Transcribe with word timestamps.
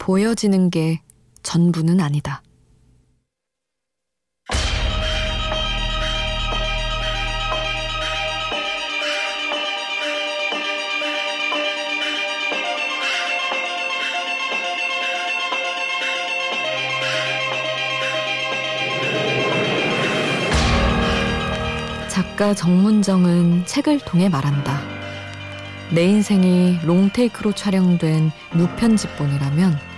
보여지는 0.00 0.70
게 0.70 1.02
전부는 1.42 2.00
아니다. 2.00 2.42
작가 22.08 22.54
정문정은 22.54 23.66
책을 23.66 24.00
통해 24.00 24.30
말한다. 24.30 24.80
내 25.92 26.04
인생이 26.04 26.78
롱테이크로 26.84 27.52
촬영된 27.52 28.30
무편집본이라면 28.52 29.89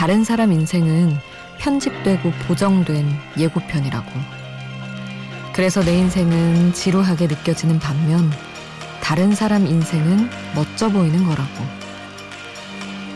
다른 0.00 0.24
사람 0.24 0.50
인생은 0.50 1.14
편집되고 1.58 2.30
보정된 2.48 3.06
예고편이라고. 3.36 4.10
그래서 5.52 5.84
내 5.84 5.94
인생은 5.94 6.72
지루하게 6.72 7.26
느껴지는 7.26 7.78
반면 7.78 8.32
다른 9.02 9.34
사람 9.34 9.66
인생은 9.66 10.30
멋져 10.54 10.88
보이는 10.88 11.22
거라고. 11.26 11.66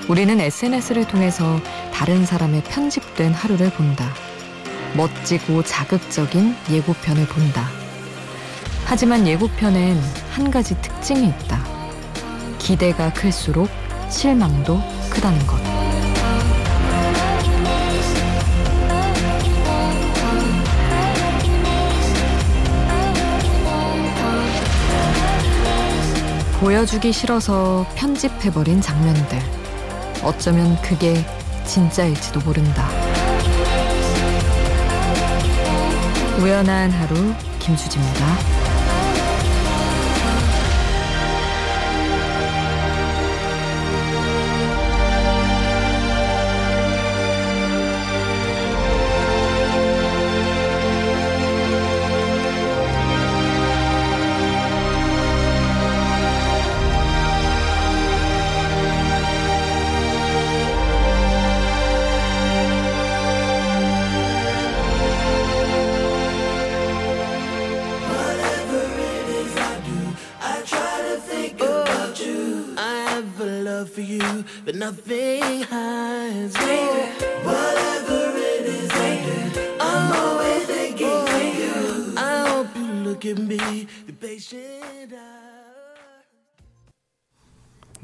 우리는 0.09 0.39
SNS를 0.39 1.09
통해서 1.09 1.59
다른 1.91 2.27
사람의 2.27 2.65
편집된 2.65 3.33
하루를 3.33 3.71
본다. 3.71 4.13
멋지고 4.95 5.63
자극적인 5.63 6.55
예고편을 6.71 7.27
본다. 7.29 7.67
하지만 8.85 9.27
예고편엔 9.27 9.99
한 10.33 10.51
가지 10.51 10.79
특징이 10.83 11.29
있다. 11.29 11.65
기대가 12.59 13.11
클수록 13.15 13.71
실망도 14.11 14.83
크다는 15.09 15.47
것. 15.47 15.84
보여주기 26.61 27.13
싫어서 27.13 27.87
편집해버린 27.95 28.81
장면들. 28.81 29.39
어쩌면 30.23 30.81
그게 30.81 31.25
진짜일지도 31.67 32.41
모른다. 32.41 32.89
우연한 36.41 36.91
하루 36.91 37.35
김수지입니다. 37.59 38.64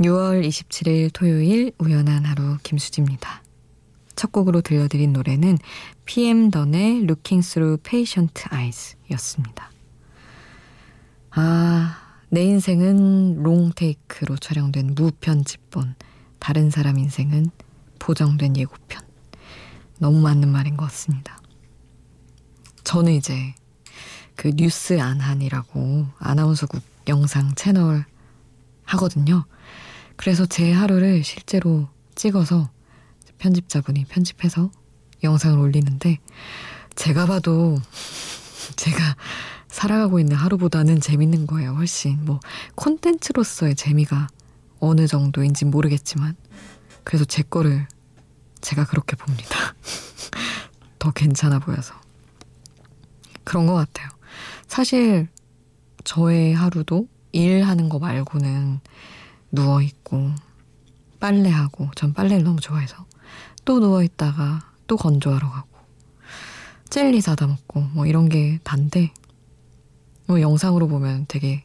6월 0.00 0.46
27일 0.46 1.10
토요일 1.12 1.72
우연한 1.78 2.24
하루 2.24 2.56
김수지입니다. 2.62 3.42
첫 4.16 4.32
곡으로 4.32 4.62
들려드린 4.62 5.12
노래는 5.12 5.58
PM 6.06 6.50
던의 6.50 7.02
Looking 7.02 7.46
Through 7.46 7.82
Patient 7.82 8.44
Eyes 8.50 8.96
였습니다. 9.10 9.70
아, 11.32 12.16
내 12.30 12.42
인생은 12.44 13.42
롱테이크로 13.42 14.36
촬영된 14.38 14.94
무편집본, 14.94 15.96
다른 16.40 16.70
사람 16.70 16.98
인생은 16.98 17.50
보정된 18.00 18.56
예고편. 18.56 19.02
너무 19.98 20.20
맞는 20.20 20.48
말인 20.48 20.76
것 20.76 20.86
같습니다. 20.86 21.40
저는 22.82 23.12
이제 23.12 23.54
그 24.34 24.50
뉴스 24.56 24.98
안한이라고 24.98 26.06
아나운서국 26.18 26.82
영상 27.06 27.54
채널 27.54 28.06
하거든요. 28.84 29.44
그래서 30.16 30.46
제 30.46 30.72
하루를 30.72 31.22
실제로 31.22 31.88
찍어서 32.14 32.70
편집자분이 33.38 34.06
편집해서 34.06 34.70
영상을 35.22 35.58
올리는데 35.58 36.18
제가 36.96 37.26
봐도 37.26 37.78
제가 38.76 39.16
살아가고 39.68 40.18
있는 40.18 40.36
하루보다는 40.36 41.00
재밌는 41.00 41.46
거예요, 41.46 41.74
훨씬. 41.74 42.24
뭐, 42.24 42.40
콘텐츠로서의 42.74 43.76
재미가 43.76 44.28
어느 44.80 45.06
정도인지 45.06 45.66
모르겠지만, 45.66 46.36
그래서 47.04 47.24
제 47.24 47.42
거를 47.42 47.86
제가 48.60 48.86
그렇게 48.86 49.16
봅니다. 49.16 49.74
더 50.98 51.10
괜찮아 51.12 51.58
보여서. 51.58 51.94
그런 53.44 53.66
것 53.66 53.74
같아요. 53.74 54.08
사실, 54.66 55.28
저의 56.04 56.54
하루도 56.54 57.08
일하는 57.32 57.88
거 57.88 57.98
말고는 57.98 58.80
누워 59.52 59.82
있고, 59.82 60.30
빨래하고, 61.20 61.90
전 61.96 62.12
빨래를 62.14 62.44
너무 62.44 62.60
좋아해서, 62.60 63.06
또 63.64 63.80
누워 63.80 64.02
있다가 64.02 64.60
또 64.86 64.96
건조하러 64.96 65.50
가고, 65.50 65.68
젤리 66.88 67.20
사다 67.20 67.46
먹고, 67.46 67.80
뭐 67.92 68.06
이런 68.06 68.28
게 68.28 68.58
단데, 68.64 69.12
뭐 70.26 70.40
영상으로 70.40 70.88
보면 70.88 71.26
되게 71.28 71.64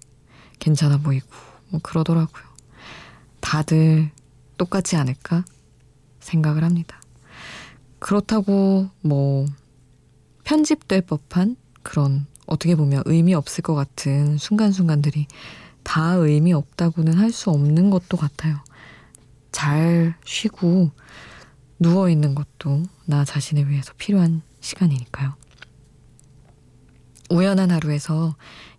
괜찮아 0.59 0.97
보이고, 0.97 1.27
뭐 1.69 1.79
그러더라고요. 1.83 2.54
다들 3.45 4.09
똑같지 4.57 4.95
않을까 4.95 5.45
생각을 6.19 6.63
합니다. 6.63 7.00
그렇다고 8.00 8.89
뭐 9.01 9.45
편집될 10.44 11.01
법한 11.01 11.56
그런 11.83 12.25
어떻게 12.47 12.75
보면 12.75 13.03
의미 13.06 13.35
없을 13.35 13.61
것 13.61 13.75
같은 13.75 14.39
순간순간들이 14.39 15.28
다 15.83 16.13
의미 16.13 16.53
없다고는 16.53 17.19
할 17.19 17.31
수 17.31 17.51
없는 17.51 17.91
것도 17.91 18.17
같아요. 18.17 18.57
잘 19.51 20.16
쉬고 20.25 20.89
누워있는 21.77 22.33
것도 22.33 22.81
나 23.06 23.25
자신을 23.25 23.69
위해서 23.69 23.94
필요한 24.00 24.41
시간이니까요. 24.59 25.35
우연한 27.29 27.69
하루에서 27.69 28.35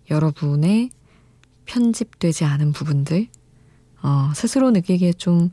여러분의 0.09 0.89
편집되지 1.65 2.43
않은 2.43 2.73
부분들, 2.73 3.29
어, 4.01 4.31
스스로 4.35 4.71
느끼기에 4.71 5.13
좀 5.13 5.51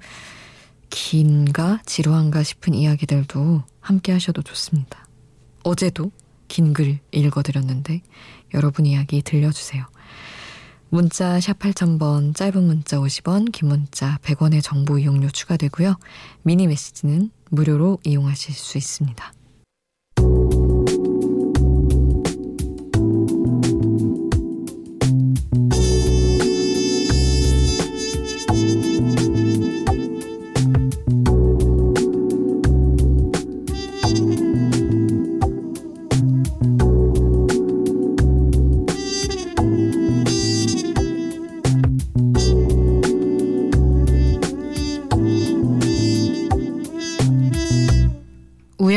긴가 0.90 1.80
지루한가 1.86 2.42
싶은 2.42 2.74
이야기들도 2.74 3.62
함께 3.80 4.12
하셔도 4.12 4.42
좋습니다. 4.42 5.06
어제도 5.62 6.10
긴 6.48 6.72
글 6.72 6.98
읽어드렸는데 7.10 8.02
여러분 8.54 8.86
이야기 8.86 9.22
들려주세요. 9.22 9.86
문자 10.90 11.40
샵 11.40 11.58
8000번, 11.58 12.36
짧은 12.36 12.62
문자 12.62 12.98
50원, 12.98 13.50
긴 13.50 13.68
문자 13.68 14.18
100원의 14.18 14.62
정보 14.62 14.98
이용료 14.98 15.30
추가되고요. 15.30 15.96
미니 16.42 16.68
메시지는 16.68 17.30
무료로 17.50 17.98
이용하실 18.04 18.54
수 18.54 18.78
있습니다. 18.78 19.32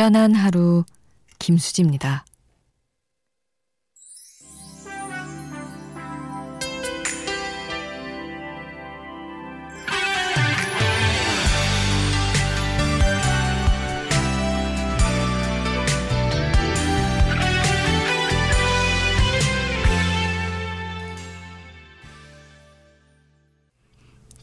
단단한 0.08 0.36
하루 0.36 0.86
김수지입니다. 1.38 2.24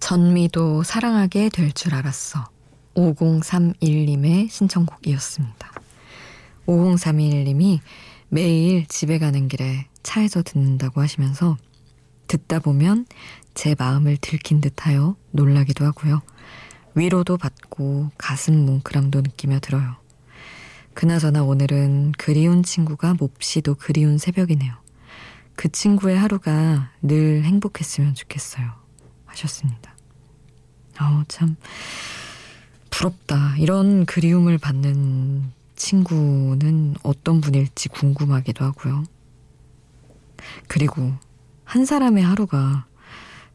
'전미도 0.00 0.82
사랑하게 0.82 1.48
될 1.48 1.72
줄 1.72 1.94
알았어. 1.94 2.53
5031님의 2.94 4.50
신청곡이었습니다. 4.50 5.72
5031님이 6.66 7.80
매일 8.28 8.86
집에 8.86 9.18
가는 9.18 9.48
길에 9.48 9.86
차에서 10.02 10.42
듣는다고 10.42 11.00
하시면서 11.00 11.56
듣다 12.26 12.58
보면 12.58 13.06
제 13.54 13.74
마음을 13.78 14.16
들킨 14.16 14.60
듯하여 14.60 15.16
놀라기도 15.30 15.84
하고요. 15.84 16.22
위로도 16.94 17.36
받고 17.36 18.10
가슴 18.16 18.54
뭉클함도 18.66 19.20
느끼며 19.22 19.60
들어요. 19.60 19.96
그나저나 20.94 21.42
오늘은 21.42 22.12
그리운 22.12 22.62
친구가 22.62 23.14
몹시도 23.14 23.74
그리운 23.74 24.16
새벽이네요. 24.16 24.74
그 25.56 25.70
친구의 25.70 26.16
하루가 26.16 26.90
늘 27.02 27.44
행복했으면 27.44 28.14
좋겠어요. 28.14 28.72
하셨습니다. 29.26 29.94
아우, 30.96 31.24
참, 31.26 31.56
부럽다. 32.94 33.56
이런 33.58 34.06
그리움을 34.06 34.56
받는 34.58 35.50
친구는 35.74 36.94
어떤 37.02 37.40
분일지 37.40 37.88
궁금하기도 37.88 38.64
하고요. 38.64 39.02
그리고 40.68 41.12
한 41.64 41.84
사람의 41.86 42.22
하루가 42.22 42.86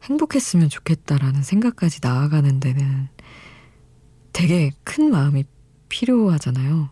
행복했으면 0.03 0.67
좋겠다라는 0.67 1.41
생각까지 1.41 1.99
나아가는 2.01 2.59
데는 2.59 3.07
되게 4.33 4.71
큰 4.83 5.09
마음이 5.09 5.45
필요하잖아요. 5.87 6.89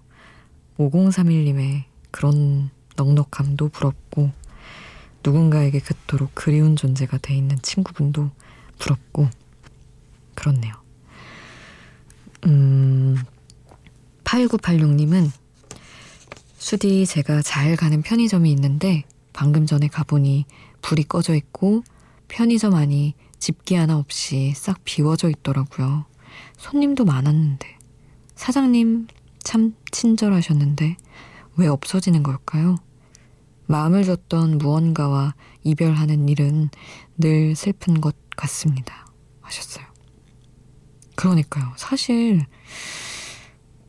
5031님의 0.77 1.83
그런 2.11 2.69
넉넉함도 2.95 3.69
부럽고 3.69 4.31
누군가에게 5.21 5.79
그토록 5.79 6.31
그리운 6.33 6.77
존재가 6.77 7.17
돼 7.17 7.35
있는 7.35 7.57
친구분도 7.61 8.31
부럽고 8.79 9.27
그렇네요. 10.33 10.86
음, 12.47 13.17
8986님은 14.23 15.29
수디 16.57 17.05
제가 17.05 17.41
잘 17.41 17.75
가는 17.75 18.01
편의점이 18.01 18.49
있는데 18.51 19.03
방금 19.33 19.65
전에 19.65 19.87
가보니 19.87 20.45
불이 20.81 21.03
꺼져 21.03 21.35
있고 21.35 21.83
편의점 22.27 22.73
안이 22.73 23.13
집기 23.39 23.75
하나 23.75 23.97
없이 23.97 24.53
싹 24.55 24.79
비워져 24.83 25.29
있더라고요. 25.29 26.05
손님도 26.57 27.05
많았는데 27.05 27.77
사장님 28.35 29.07
참 29.43 29.75
친절하셨는데 29.91 30.97
왜 31.57 31.67
없어지는 31.67 32.23
걸까요? 32.23 32.77
마음을 33.65 34.03
줬던 34.03 34.57
무언가와 34.57 35.35
이별하는 35.63 36.29
일은 36.29 36.69
늘 37.17 37.55
슬픈 37.55 37.99
것 37.99 38.15
같습니다. 38.35 39.05
하셨어요. 39.41 39.86
그러니까요. 41.17 41.73
사실 41.75 42.45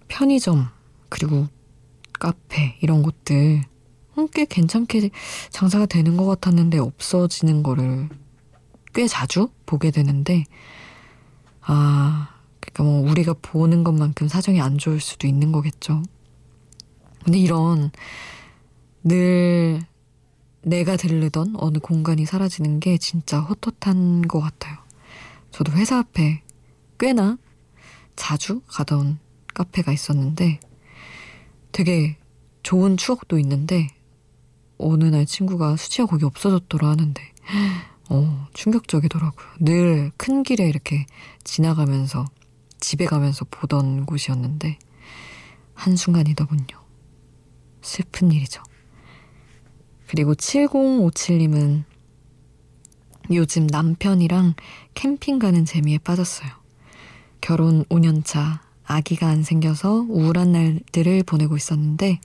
편의점 0.08 0.66
그리고 1.10 1.46
카페 2.18 2.76
이런 2.80 3.02
곳들 3.02 3.62
꽤 4.32 4.46
괜찮게 4.46 5.10
장사가 5.50 5.86
되는 5.86 6.16
것 6.16 6.26
같았는데 6.26 6.78
없어지는 6.78 7.62
거를 7.62 8.08
꽤 8.94 9.06
자주 9.06 9.50
보게 9.66 9.92
되는데 9.92 10.44
아 11.60 12.30
그러니까 12.58 12.82
뭐 12.82 13.08
우리가 13.10 13.34
보는 13.40 13.84
것만큼 13.84 14.26
사정이 14.26 14.60
안 14.60 14.78
좋을 14.78 14.98
수도 14.98 15.28
있는 15.28 15.52
거겠죠. 15.52 16.02
근데 17.24 17.38
이런 17.38 17.92
늘 19.04 19.80
내가 20.62 20.96
들르던 20.96 21.56
어느 21.58 21.78
공간이 21.78 22.24
사라지는 22.24 22.80
게 22.80 22.96
진짜 22.96 23.38
헛헛한 23.40 24.26
것 24.28 24.40
같아요. 24.40 24.78
저도 25.50 25.72
회사 25.72 25.98
앞에 25.98 26.42
꽤나 26.98 27.38
자주 28.16 28.60
가던 28.66 29.18
카페가 29.54 29.92
있었는데 29.92 30.60
되게 31.72 32.16
좋은 32.62 32.96
추억도 32.96 33.38
있는데 33.38 33.88
어느 34.78 35.04
날 35.04 35.26
친구가 35.26 35.76
수치가 35.76 36.06
거기 36.06 36.24
없어졌더라 36.24 36.88
하는데 36.88 37.22
어, 38.10 38.48
충격적이더라고요. 38.54 39.46
늘 39.60 40.10
큰 40.16 40.42
길에 40.42 40.68
이렇게 40.68 41.06
지나가면서 41.44 42.24
집에 42.80 43.06
가면서 43.06 43.44
보던 43.50 44.06
곳이었는데 44.06 44.78
한순간이더군요. 45.74 46.66
슬픈 47.82 48.32
일이죠. 48.32 48.62
그리고 50.08 50.34
7057님은 50.34 51.84
요즘 53.32 53.66
남편이랑 53.66 54.54
캠핑 54.94 55.38
가는 55.38 55.64
재미에 55.64 55.98
빠졌어요. 55.98 56.48
결혼 57.40 57.84
5년차 57.86 58.60
아기가 58.84 59.28
안 59.28 59.42
생겨서 59.42 60.06
우울한 60.08 60.52
날들을 60.52 61.22
보내고 61.24 61.56
있었는데 61.56 62.20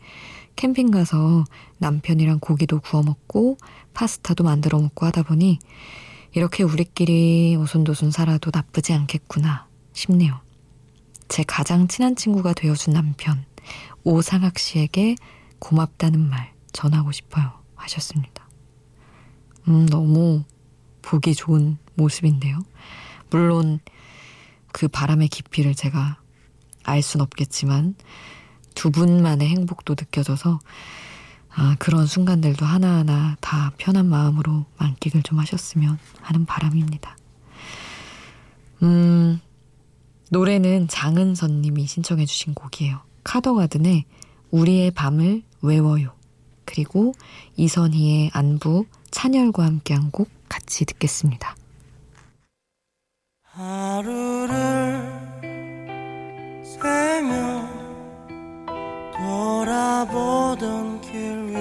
캠핑 0.56 0.92
가서 0.92 1.44
남편이랑 1.80 2.40
고기도 2.40 2.80
구워 2.80 3.04
먹고 3.04 3.58
파스타도 3.94 4.44
만들어 4.44 4.80
먹고 4.80 5.06
하다 5.06 5.24
보니 5.24 5.60
이렇게 6.34 6.64
우리끼리 6.64 7.56
오손도손 7.60 8.12
살아도 8.12 8.50
나쁘지 8.54 8.94
않겠구나 8.94 9.68
싶네요. 9.94 10.40
제 11.28 11.44
가장 11.44 11.88
친한 11.88 12.16
친구가 12.16 12.54
되어준 12.54 12.94
남편 12.94 13.46
오상학 14.04 14.58
씨에게 14.58 15.16
고맙다는 15.60 16.20
말 16.20 16.54
전하고 16.72 17.12
싶어요 17.12 17.52
하셨습니다. 17.76 18.48
음, 19.68 19.86
너무 19.88 20.44
보기 21.02 21.36
좋은 21.36 21.78
모습인데요. 21.96 22.60
물론 23.30 23.80
그 24.74 24.90
바람의 24.90 25.30
깊이를 25.30 25.76
제가 25.76 26.18
알 26.84 27.02
순 27.02 27.22
없겠지만 27.22 27.96
두 28.76 28.92
분만의 28.92 29.48
행복도 29.48 29.96
느껴져서 29.98 30.60
아, 31.56 31.76
그런 31.80 32.08
순간들도 32.08 32.66
하나하나 32.66 33.38
다 33.40 33.72
편한 33.78 34.10
마음으로 34.10 34.66
만끽을 34.78 35.22
좀 35.24 35.40
하셨으면 35.40 36.00
하는 36.22 36.46
바람입니다. 36.46 37.16
음, 38.82 39.40
노래는 40.32 40.88
장은선 40.88 41.62
님이 41.62 41.86
신청해 41.86 42.26
주신 42.26 42.56
곡이에요. 42.56 43.02
카더가든의 43.24 44.06
우리의 44.50 44.92
밤을 44.92 45.44
외워요. 45.62 46.14
그리고 46.66 47.14
이선희의 47.56 48.32
안부, 48.34 48.86
찬열과 49.12 49.64
함께한 49.64 50.12
곡 50.12 50.30
같이 50.50 50.86
듣겠습니다. 50.86 51.56
하루를 53.56 55.00
세며 56.64 57.70
돌아보던 59.16 61.00
길 61.02 61.54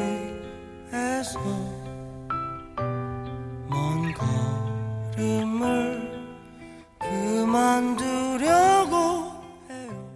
위에서 0.90 1.38
먼 3.68 4.14
걸음을 5.14 6.11
그만두려고 6.99 8.96
해요 9.68 10.11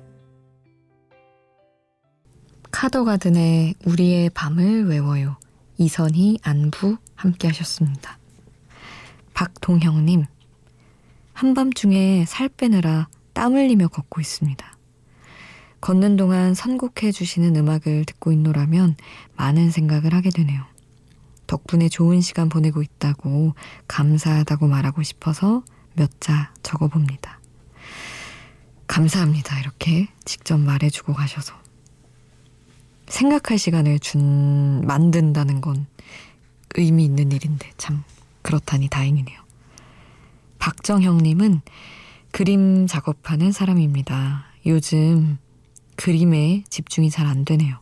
카더가든의 2.71 3.75
우리의 3.85 4.31
밤을 4.31 4.87
외워요 4.89 5.37
이선희 5.77 6.39
안부 6.43 6.97
함께 7.15 7.49
하셨습니다. 7.49 8.19
박동형님 9.35 10.25
한밤중에 11.37 12.25
살 12.27 12.49
빼느라 12.49 13.09
땀 13.35 13.57
흘리며 13.57 13.89
걷고 13.89 14.23
있습니다. 14.23 14.75
걷는 15.83 16.17
동안 16.17 16.55
선곡해 16.55 17.13
주시는 17.13 17.55
음악을 17.57 18.07
듣고 18.07 18.33
있노라면 18.33 18.97
많은 19.37 19.71
생각을 19.71 20.15
하게 20.15 20.31
되네요. 20.31 20.65
덕분에 21.47 21.91
좋은 21.91 22.23
시간 22.23 22.49
보내고 22.49 22.81
있다고 22.83 23.55
감사하다고 23.87 24.67
말하고 24.67 25.03
싶어서 25.03 25.63
몇 25.95 26.11
자 26.21 26.55
적어봅니다. 26.63 27.39
감사합니다. 28.87 29.61
이렇게 29.61 30.09
직접 30.25 30.57
말해주고 30.59 31.13
가셔서. 31.13 31.55
생각할 33.09 33.59
시간을 33.59 33.99
준, 33.99 34.81
만든다는 34.87 35.61
건 35.61 35.87
의미 36.77 37.05
있는 37.05 37.31
일인데 37.31 37.73
참 37.77 38.03
그렇다니 38.41 38.89
다행이네요. 38.89 39.46
박정형님은 40.67 41.61
그림 42.33 42.89
작업하는 42.89 43.53
사람입니다. 43.53 44.47
요즘 44.67 45.39
그림에 45.95 46.65
집중이 46.69 47.09
잘 47.09 47.29
안 47.29 47.45
되네요. 47.45 47.79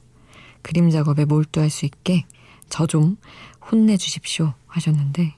그림 0.60 0.90
작업에 0.90 1.24
몰두할 1.24 1.70
수 1.70 1.86
있게 1.86 2.26
저 2.68 2.86
좀 2.86 3.16
혼내주십시오 3.72 4.52
하셨는데 4.66 5.34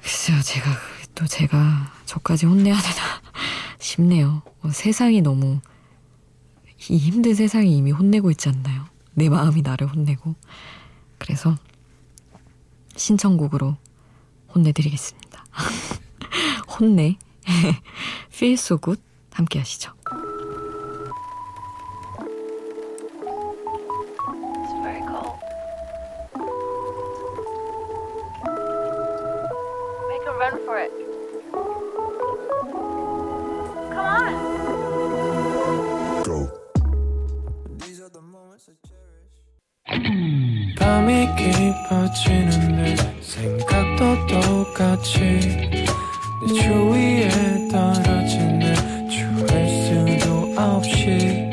글쎄요 0.00 0.40
제가 0.40 0.70
또 1.14 1.26
제가 1.26 1.92
저까지 2.06 2.46
혼내야 2.46 2.74
되나 2.74 3.22
싶네요. 3.78 4.40
어, 4.62 4.70
세상이 4.70 5.20
너무 5.20 5.60
이 6.88 6.96
힘든 6.96 7.34
세상이 7.34 7.76
이미 7.76 7.90
혼내고 7.90 8.30
있지 8.30 8.48
않나요? 8.48 8.86
내 9.12 9.28
마음이 9.28 9.60
나를 9.60 9.86
혼내고 9.92 10.34
그래서 11.18 11.54
신청곡으로 12.96 13.76
혼내드리겠습니다. 14.54 15.44
혼내. 16.68 17.16
Feel 18.32 18.54
so 18.54 18.78
good. 18.78 19.00
함께 19.32 19.58
하시죠. 19.58 19.92
run 30.38 30.58
for 30.64 30.78
it. 30.78 30.92
Come 33.92 34.06
on. 34.06 34.32
Go. 36.22 36.48
밤이 40.78 41.26
깊어지는데 41.36 42.96
생각도 43.22 44.26
똑같이 44.26 45.20
내 45.70 45.75
주위에 46.46 47.28
떨어지는 47.70 48.74
추울 49.08 49.46
수도 49.68 50.54
없이 50.56 51.50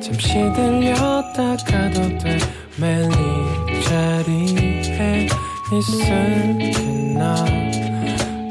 잠시 0.00 0.34
들렸다 0.54 1.56
가도 1.64 2.18
돼 2.18 2.38
매일 2.78 3.10
이 3.10 3.82
자리에 3.84 5.28
있을게 5.72 6.72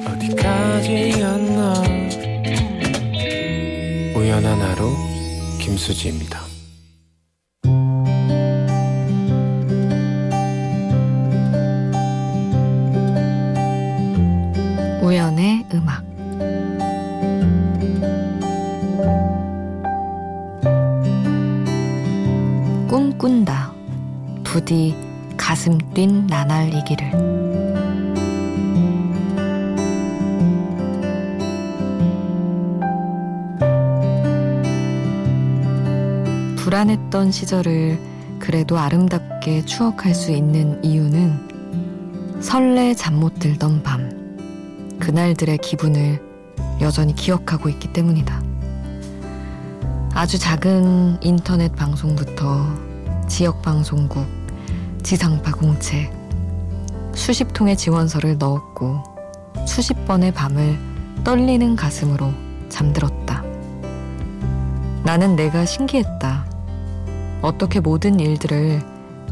어디까지였나 0.08 1.74
우연한 4.16 4.62
하루 4.62 4.96
김수지입니다. 5.60 6.41
가슴 25.42 25.80
뛴 25.96 26.28
나날이기를 26.28 27.12
불안했던 36.58 37.32
시절을 37.32 38.00
그래도 38.40 38.78
아름답게 38.78 39.66
추억할 39.66 40.14
수 40.14 40.32
있는 40.32 40.82
이유는 40.84 42.40
설레 42.40 42.94
잠 42.94 43.16
못 43.16 43.40
들던 43.40 43.82
밤, 43.82 44.38
그날들의 45.00 45.58
기분을 45.58 46.22
여전히 46.82 47.16
기억하고 47.16 47.68
있기 47.70 47.92
때문이다. 47.92 48.42
아주 50.14 50.38
작은 50.38 51.18
인터넷 51.22 51.76
방송부터 51.76 52.68
지역 53.28 53.62
방송국, 53.62 54.41
지상 55.04 55.42
파 55.42 55.52
공채, 55.52 56.12
수십 57.14 57.54
통의 57.54 57.76
지원서를 57.76 58.38
넣었고 58.38 59.04
수십 59.68 60.06
번의 60.06 60.34
밤을 60.34 60.78
떨리는 61.24 61.76
가슴으로 61.76 62.32
잠들었다. 62.70 63.44
나는 65.04 65.36
내가 65.36 65.66
신기했다. 65.66 66.46
어떻게 67.42 67.80
모든 67.80 68.20
일들을 68.20 68.82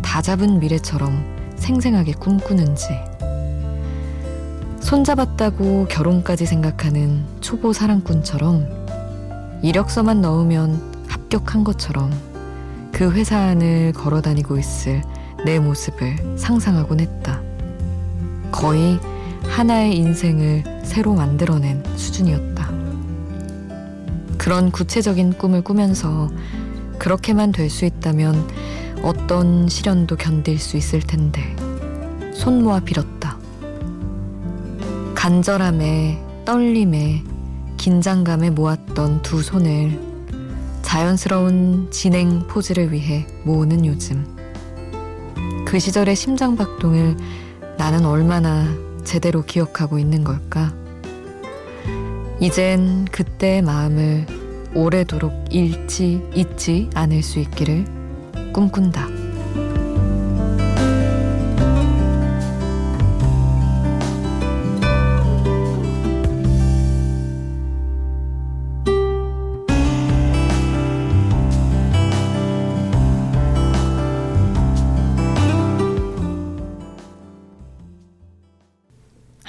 다 0.01 0.21
잡은 0.21 0.59
미래처럼 0.59 1.23
생생하게 1.55 2.13
꿈꾸는지. 2.13 2.87
손잡았다고 4.79 5.85
결혼까지 5.87 6.45
생각하는 6.47 7.25
초보 7.41 7.73
사랑꾼처럼 7.73 8.67
이력서만 9.61 10.21
넣으면 10.21 11.05
합격한 11.07 11.63
것처럼 11.63 12.11
그 12.91 13.11
회사 13.11 13.37
안을 13.37 13.93
걸어 13.93 14.21
다니고 14.21 14.57
있을 14.57 15.03
내 15.45 15.59
모습을 15.59 16.15
상상하곤 16.37 16.99
했다. 16.99 17.41
거의 18.51 18.99
하나의 19.43 19.95
인생을 19.97 20.63
새로 20.83 21.13
만들어낸 21.13 21.83
수준이었다. 21.95 22.69
그런 24.37 24.71
구체적인 24.71 25.33
꿈을 25.37 25.61
꾸면서 25.61 26.29
그렇게만 26.97 27.51
될 27.51 27.69
수 27.69 27.85
있다면 27.85 28.47
어떤 29.03 29.69
시련도 29.69 30.17
견딜 30.17 30.59
수 30.59 30.75
있을 30.75 30.99
텐데 30.99 31.55
손 32.33 32.63
모아 32.63 32.79
빌었다. 32.79 33.37
간절함에 35.15 36.21
떨림에 36.45 37.23
긴장감에 37.77 38.49
모았던 38.51 39.21
두 39.21 39.41
손을 39.41 39.99
자연스러운 40.81 41.87
진행 41.91 42.47
포즈를 42.47 42.91
위해 42.91 43.25
모으는 43.43 43.85
요즘. 43.85 44.38
그 45.69 45.77
시절의 45.77 46.15
심장박동을 46.15 47.15
나는 47.77 48.03
얼마나 48.03 48.65
제대로 49.03 49.43
기억하고 49.43 49.99
있는 49.99 50.23
걸까? 50.23 50.73
이젠 52.39 53.05
그때의 53.05 53.61
마음을 53.61 54.25
오래도록 54.73 55.31
잃지, 55.51 56.27
잊지 56.33 56.89
않을 56.95 57.21
수 57.21 57.37
있기를 57.37 57.85
꿈꾼다. 58.51 59.18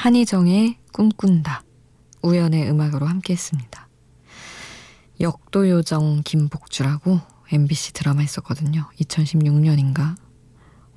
한희정의 0.00 0.78
꿈꾼다. 0.94 1.62
우연의 2.22 2.70
음악으로 2.70 3.04
함께 3.04 3.34
했습니다. 3.34 3.86
역도요정 5.20 6.22
김복주라고 6.24 7.20
MBC 7.52 7.92
드라마 7.92 8.22
있었거든요. 8.22 8.88
2016년인가. 8.98 10.16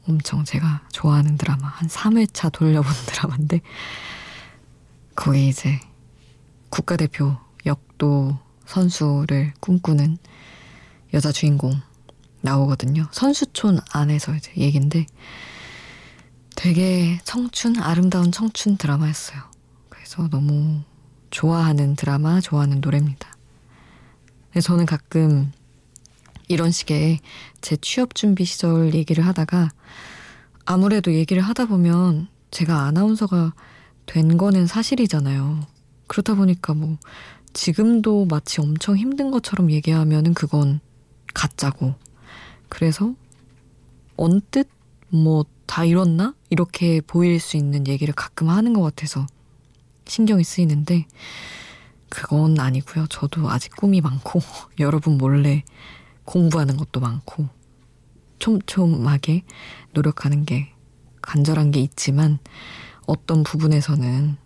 엄청 0.08 0.46
제가 0.46 0.88
좋아하는 0.94 1.38
드라마. 1.38 1.68
한 1.68 1.90
3회차 1.90 2.54
돌려본 2.54 2.94
드라마인데, 3.08 3.60
거기 5.18 5.50
이제 5.50 5.82
국가대표 6.70 7.36
역도 7.66 8.40
선수를 8.66 9.54
꿈꾸는 9.60 10.18
여자 11.14 11.34
주인공 11.34 11.74
나오거든요. 12.40 13.10
선수촌 13.12 13.80
안에서 13.92 14.34
이제 14.34 14.54
얘긴데, 14.56 15.08
되게 16.56 17.20
청춘, 17.24 17.80
아름다운 17.80 18.32
청춘 18.32 18.78
드라마였어요. 18.78 19.42
그래서 19.90 20.28
너무 20.30 20.82
좋아하는 21.30 21.96
드라마, 21.96 22.42
좋아하는 22.42 22.80
노래입니다. 22.82 23.28
저는 24.62 24.86
가끔 24.86 25.52
이런 26.48 26.72
식의 26.72 27.20
제 27.62 27.76
취업 27.78 28.14
준비 28.16 28.46
시절 28.46 28.94
얘기를 28.94 29.26
하다가 29.26 29.70
아무래도 30.66 31.14
얘기를 31.14 31.42
하다 31.42 31.66
보면 31.66 32.28
제가 32.52 32.82
아나운서가 32.84 33.54
된 34.06 34.38
거는 34.38 34.68
사실이잖아요. 34.68 35.62
그렇다 36.08 36.36
보니까 36.36 36.74
뭐 36.74 36.98
지금도 37.54 38.26
마치 38.26 38.62
엄청 38.62 38.98
힘든 38.98 39.32
것처럼 39.32 39.72
얘기하면은 39.72 40.34
그건 40.34 40.80
가짜고. 41.34 41.96
그래서 42.70 43.16
언뜻 44.16 44.68
뭐 45.14 45.46
다 45.74 45.86
이렇나? 45.86 46.36
이렇게 46.52 47.02
보일 47.02 47.40
수 47.40 47.58
있는 47.58 47.88
얘기를 47.88 48.14
가끔 48.14 48.50
하는 48.50 48.74
것 48.74 48.84
같아서 48.84 49.26
신경이 50.06 50.44
쓰이는데 50.44 51.08
그건 52.10 52.60
아니고요. 52.60 53.08
저도 53.08 53.50
아직 53.50 53.76
꿈이 53.76 54.00
많고 54.00 54.40
여러분 54.80 55.18
몰래 55.18 55.64
공부하는 56.26 56.78
것도 56.78 57.00
많고 57.00 57.48
촘촘하게 58.38 59.46
노력하는 59.94 60.46
게 60.46 60.72
간절한 61.24 61.72
게 61.72 61.80
있지만 61.80 62.38
어떤 63.08 63.42
부분에서는 63.42 64.38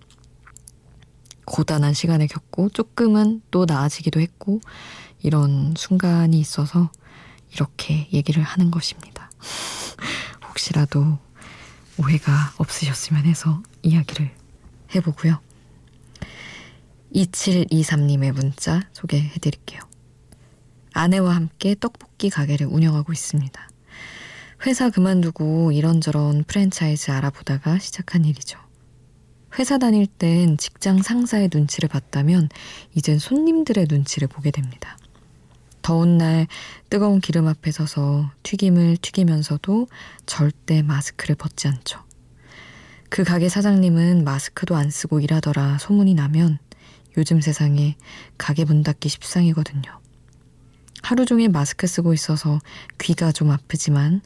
고단한 1.44 1.94
시간을 1.94 2.28
겪고 2.28 2.70
조금은 2.70 3.42
또 3.52 3.66
나아지기도 3.66 4.22
했고 4.22 4.62
이런 5.24 5.74
순간이 5.76 6.40
있어서 6.40 6.90
이렇게 7.52 8.08
얘기를 8.14 8.44
하는 8.44 8.72
것입니다. 8.72 9.30
혹시라도 10.68 11.18
오해가 11.98 12.54
없으셨으면 12.58 13.26
해서 13.26 13.62
이야기를 13.84 14.30
해보고요. 14.96 15.40
2723님의 17.16 18.34
문자 18.34 18.82
소개해 18.94 19.40
드릴게요. 19.40 19.80
아내와 20.94 21.36
함께 21.36 21.76
떡볶이 21.80 22.30
가게를 22.30 22.68
운영하고 22.68 23.14
있습니다. 23.14 23.70
회사 24.66 24.90
그만두고 24.90 25.72
이런저런 25.72 26.44
프랜차이즈 26.44 27.12
알아보다가 27.12 27.80
시작한 27.80 28.26
일이죠. 28.26 28.60
회사 29.58 29.78
다닐 29.78 30.06
땐 30.06 30.58
직장 30.58 31.02
상사의 31.02 31.50
눈치를 31.54 31.88
봤다면 31.88 32.50
이젠 32.94 33.20
손님들의 33.20 33.88
눈치를 33.90 34.28
보게 34.28 34.52
됩니다. 34.52 34.98
더운 35.88 36.18
날 36.18 36.48
뜨거운 36.90 37.22
기름 37.22 37.48
앞에 37.48 37.72
서서 37.72 38.30
튀김을 38.44 38.98
튀기면서도 38.98 39.88
절대 40.26 40.82
마스크를 40.82 41.36
벗지 41.38 41.70
않죠. 41.70 42.04
그 43.08 43.24
가게 43.24 43.48
사장님은 43.48 44.26
마스크도 44.26 44.76
안 44.76 44.90
쓰고 44.90 45.22
일하더라 45.22 45.78
소문이 45.78 46.14
나면 46.14 46.60
요즘 47.16 47.40
세상에 47.40 47.96
가게 48.38 48.66
문 48.66 48.84
닫기 48.84 49.08
십상이거든요. 49.08 50.02
하루 51.04 51.26
종일 51.26 51.48
마스크 51.48 51.88
쓰고 51.88 52.14
있어서 52.14 52.60
귀가 53.00 53.32
좀 53.32 53.50
아프지만 53.50 54.20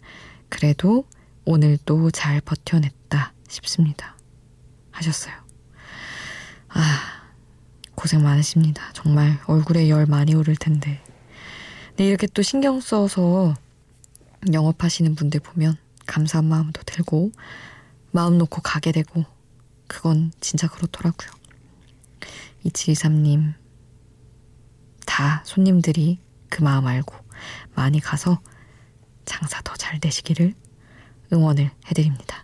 그래도 0.50 1.06
오늘도 1.46 2.10
잘 2.10 2.42
버텨냈다 2.42 3.34
싶습니다. 3.48 4.18
하셨어요. 4.90 5.36
아, 6.70 6.82
고생 7.94 8.24
많으십니다. 8.24 8.82
정말 8.94 9.38
얼굴에 9.46 9.90
열 9.90 10.08
많이 10.08 10.34
오를 10.34 10.56
텐데. 10.56 11.04
네, 12.02 12.08
이렇게 12.08 12.26
또 12.26 12.42
신경 12.42 12.80
써서 12.80 13.54
영업하시는 14.52 15.14
분들 15.14 15.40
보면 15.40 15.78
감사한 16.08 16.46
마음도 16.46 16.82
들고 16.82 17.32
마음 18.10 18.40
놓고 18.40 18.64
가게 18.64 18.92
되고 18.92 19.24
그건 19.86 20.32
진짜 20.40 20.68
그렇더라고요. 20.68 21.30
2723님 22.66 23.54
다 25.06 25.44
손님들이 25.46 26.18
그 26.50 26.64
마음 26.64 26.88
알고 26.88 27.14
많이 27.76 28.00
가서 28.00 28.42
장사 29.26 29.62
더 29.62 29.76
잘 29.76 30.00
되시기를 30.00 30.56
응원을 31.32 31.70
해드립니다. 31.86 32.44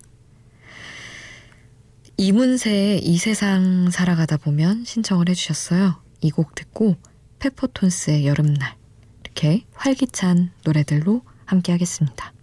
이문세의 2.18 3.00
이 3.04 3.18
세상 3.18 3.90
살아가다 3.90 4.38
보면 4.38 4.86
신청을 4.86 5.30
해주셨어요. 5.30 6.00
이 6.22 6.30
곡 6.30 6.54
듣고 6.54 6.96
페퍼톤스의 7.40 8.28
여름날 8.28 8.77
이렇게 9.38 9.62
활기찬 9.76 10.52
노래들로 10.64 11.22
함께 11.46 11.72
하겠습니다. 11.72 12.34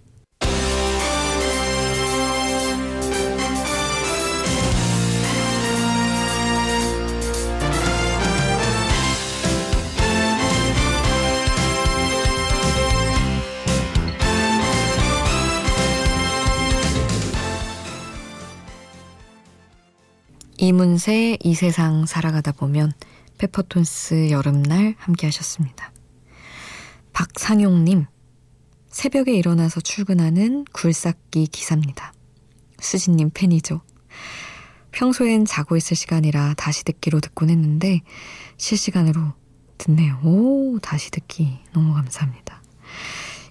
이문세 20.58 21.38
이 21.42 21.54
세상 21.54 22.06
살아가다 22.06 22.52
보면 22.52 22.92
페퍼톤스 23.38 24.30
여름날 24.30 24.94
함께 24.98 25.26
하셨습니다. 25.26 25.93
박상용님 27.14 28.06
새벽에 28.90 29.32
일어나서 29.34 29.80
출근하는 29.80 30.64
굴삭기 30.72 31.46
기사입니다. 31.46 32.12
수진님 32.80 33.30
팬이죠. 33.32 33.80
평소엔 34.92 35.46
자고 35.46 35.76
있을 35.76 35.96
시간이라 35.96 36.54
다시 36.56 36.84
듣기로 36.84 37.20
듣곤 37.20 37.50
했는데 37.50 38.02
실시간으로 38.56 39.32
듣네요. 39.78 40.20
오, 40.22 40.78
다시 40.80 41.10
듣기 41.10 41.58
너무 41.72 41.94
감사합니다. 41.94 42.62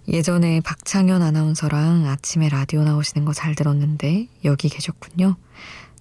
예전에 0.07 0.61
박창현 0.61 1.21
아나운서랑 1.21 2.07
아침에 2.07 2.49
라디오 2.49 2.83
나오시는 2.83 3.25
거 3.25 3.33
잘 3.33 3.55
들었는데 3.55 4.27
여기 4.45 4.69
계셨군요. 4.69 5.37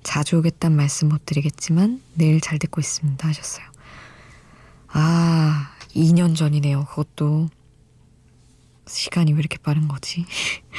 자주 0.02 0.38
오겠단 0.38 0.74
말씀 0.74 1.08
못 1.08 1.24
드리겠지만 1.26 2.02
내일 2.14 2.40
잘 2.40 2.58
듣고 2.58 2.80
있습니다 2.80 3.26
하셨어요. 3.26 3.64
아, 4.88 5.72
2년 5.94 6.36
전이네요. 6.36 6.86
그것도 6.86 7.48
시간이 8.86 9.32
왜 9.32 9.38
이렇게 9.38 9.58
빠른 9.58 9.88
거지? 9.88 10.24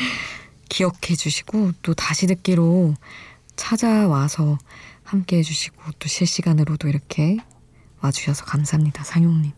기억해 0.70 1.16
주시고 1.18 1.74
또 1.82 1.94
다시 1.94 2.26
듣기로 2.28 2.96
찾아와서 3.56 4.58
함께 5.04 5.38
해주시고 5.38 5.92
또 6.00 6.08
실시간으로도 6.08 6.88
이렇게 6.88 7.38
와주셔서 8.02 8.46
감사합니다. 8.46 9.04
상용님. 9.04 9.52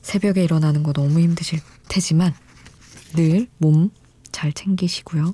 새벽에 0.00 0.44
일어나는 0.44 0.82
거 0.82 0.92
너무 0.92 1.20
힘드실 1.20 1.60
테지만 1.88 2.34
늘 3.14 3.48
몸 3.58 3.90
잘 4.34 4.52
챙기시고요. 4.52 5.32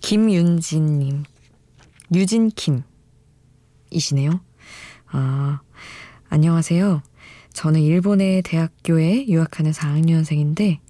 김윤진님, 0.00 1.24
유진킴이시네요. 2.14 2.84
아, 5.08 5.60
안녕하세요. 6.28 7.02
저는 7.54 7.80
일본의 7.80 8.42
대학교에 8.42 9.26
유학하는 9.28 9.70
4학년생인데, 9.70 10.80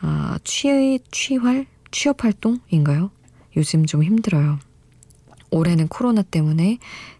아, 0.00 0.38
취, 0.42 0.98
취활? 1.12 1.66
취업활동인가요? 1.92 3.10
요즘 3.56 3.84
좀 3.84 4.02
힘들어요. 4.02 4.58
올해는 5.50 5.88
코로나 5.88 6.22
때문에 6.22 6.78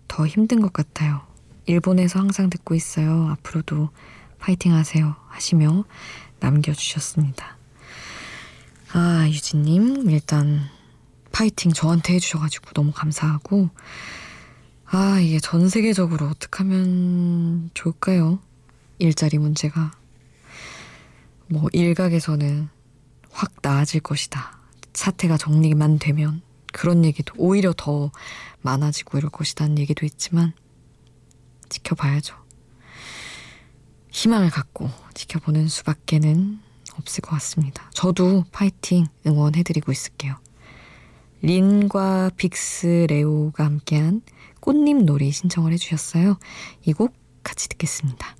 더 0.08 0.26
힘든 0.26 0.62
것 0.62 0.72
같아요. 0.72 1.20
일본에서 1.66 2.18
항상 2.18 2.48
듣고 2.48 2.74
있어요. 2.74 3.28
앞으로도 3.28 3.90
파이팅 4.38 4.72
하세요. 4.74 5.14
하시며 5.28 5.84
남겨주셨습니다. 6.40 7.58
아, 8.94 9.26
유진님, 9.28 10.10
일단 10.10 10.60
파이팅 11.30 11.72
저한테 11.72 12.14
해주셔가지고 12.14 12.70
너무 12.72 12.90
감사하고, 12.92 13.68
아, 14.86 15.20
이게 15.20 15.38
전 15.40 15.68
세계적으로 15.68 16.26
어떻게 16.26 16.58
하면 16.64 17.70
좋을까요? 17.74 18.40
일자리 19.02 19.38
문제가. 19.38 19.90
뭐, 21.48 21.68
일각에서는 21.72 22.68
확 23.30 23.52
나아질 23.60 24.00
것이다. 24.00 24.58
사태가 24.94 25.36
정리만 25.38 25.98
되면. 25.98 26.40
그런 26.72 27.04
얘기도 27.04 27.34
오히려 27.36 27.74
더 27.76 28.10
많아지고 28.60 29.18
이럴 29.18 29.30
것이다는 29.30 29.78
얘기도 29.78 30.06
있지만, 30.06 30.52
지켜봐야죠. 31.68 32.36
희망을 34.10 34.50
갖고 34.50 34.88
지켜보는 35.14 35.66
수밖에는 35.68 36.60
없을 36.94 37.22
것 37.22 37.30
같습니다. 37.32 37.90
저도 37.94 38.44
파이팅 38.52 39.06
응원해드리고 39.26 39.90
있을게요. 39.90 40.36
린과 41.40 42.30
빅스 42.36 43.06
레오가 43.08 43.64
함께한 43.64 44.22
꽃잎 44.60 45.04
놀이 45.04 45.32
신청을 45.32 45.72
해주셨어요. 45.72 46.38
이 46.86 46.92
곡 46.92 47.16
같이 47.42 47.68
듣겠습니다. 47.70 48.36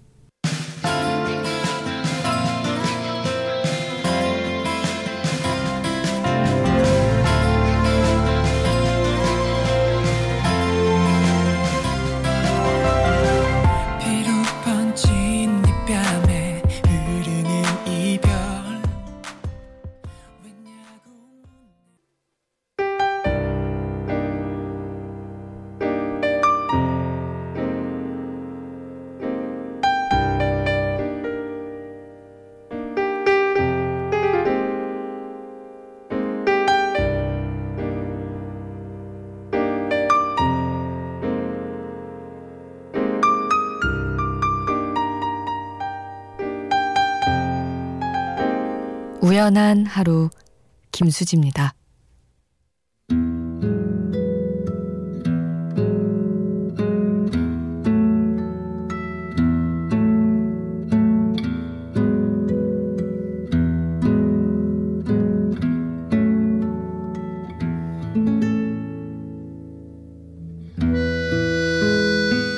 우연한 49.23 49.87
하루 49.87 50.31
김수지입니다. 50.91 51.75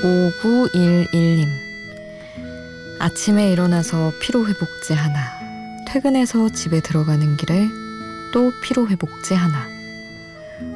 오구일일님 0.02 1.46
아침에 3.00 3.52
일어나서 3.52 4.12
피로회복제 4.22 4.94
하나 4.94 5.43
퇴근해서 5.86 6.50
집에 6.50 6.80
들어가는 6.80 7.36
길에 7.36 7.68
또 8.32 8.52
피로회복제 8.62 9.34
하나. 9.34 9.66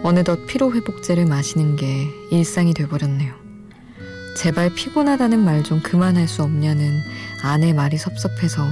어느덧 0.03 0.47
피로회복제를 0.47 1.27
마시는 1.27 1.77
게 1.77 2.07
일상이 2.31 2.75
돼버렸네요. 2.75 3.35
제발 4.37 4.73
피곤하다는 4.75 5.41
말 5.45 5.63
좀 5.65 5.81
그만할 5.83 6.29
수 6.29 6.43
없냐는 6.43 7.01
아내 7.43 7.73
말이 7.73 7.99
섭섭해서 7.99 8.65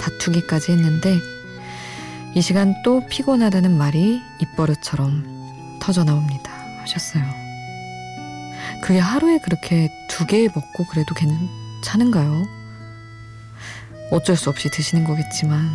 다투기까지 0.00 0.72
했는데 0.72 1.18
이 2.34 2.40
시간 2.42 2.74
또 2.84 3.02
피곤하다는 3.08 3.76
말이 3.76 4.20
입버릇처럼 4.40 5.24
터져 5.80 6.04
나옵니다. 6.04 6.52
하셨어요. 6.82 7.24
그게 8.82 8.98
하루에 9.00 9.38
그렇게 9.38 9.90
두 10.08 10.26
개 10.26 10.48
먹고 10.54 10.84
그래도 10.90 11.14
괜찮은가요? 11.14 12.46
어쩔 14.10 14.36
수 14.36 14.50
없이 14.50 14.70
드시는 14.70 15.04
거겠지만 15.04 15.70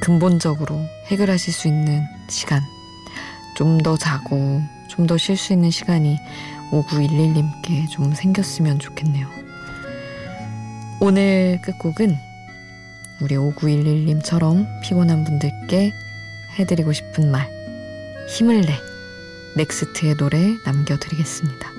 근본적으로 0.00 0.80
해결하실 1.10 1.52
수 1.52 1.68
있는 1.68 2.02
시간 2.28 2.62
좀 3.56 3.78
더 3.78 3.96
자고 3.96 4.60
좀 4.88 5.06
더 5.06 5.16
쉴 5.16 5.36
수 5.36 5.52
있는 5.52 5.70
시간이 5.70 6.18
5911님께 6.70 7.88
좀 7.90 8.12
생겼으면 8.14 8.78
좋겠네요. 8.78 9.28
오늘 11.00 11.60
끝곡은 11.62 12.16
우리 13.20 13.36
5911님처럼 13.36 14.66
피곤한 14.82 15.24
분들께 15.24 15.92
해드리고 16.58 16.92
싶은 16.92 17.30
말 17.30 17.48
힘을 18.28 18.62
내 18.62 18.74
넥스트의 19.56 20.16
노래 20.16 20.38
남겨드리겠습니다. 20.64 21.70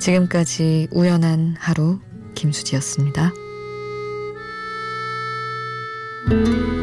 지금까지 0.00 0.88
우연한 0.90 1.56
하루 1.58 2.00
김수지였습니다. 2.34 3.32
thank 6.28 6.48
you 6.48 6.75